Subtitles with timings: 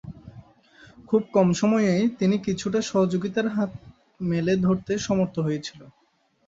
[1.09, 3.79] খুব কম সময়েই তিনি কিছুটা সহযোগিতার হাতে
[4.21, 5.89] মেলে ধরতে সমর্থ হয়েছিলেন।